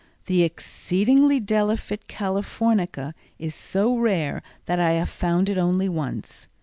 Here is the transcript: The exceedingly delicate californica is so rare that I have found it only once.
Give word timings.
The 0.25 0.41
exceedingly 0.41 1.39
delicate 1.39 2.07
californica 2.07 3.13
is 3.37 3.53
so 3.53 3.95
rare 3.95 4.41
that 4.65 4.79
I 4.79 4.93
have 4.93 5.11
found 5.11 5.47
it 5.47 5.59
only 5.59 5.87
once. 5.89 6.47